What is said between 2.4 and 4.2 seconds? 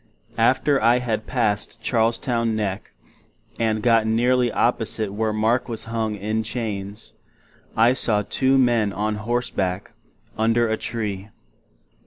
Neck, and got